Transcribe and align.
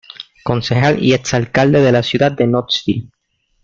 Concejal 0.43 0.97
y 1.03 1.13
exalcalde 1.13 1.79
de 1.79 1.91
la 1.91 2.01
ciudad 2.01 2.31
de 2.31 2.45
Knoxville. 2.47 3.11